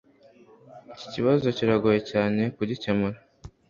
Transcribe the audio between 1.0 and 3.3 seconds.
kibazo kiragoye cyane kugikemura